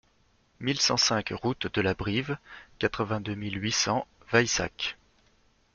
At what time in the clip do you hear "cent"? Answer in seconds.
0.81-0.97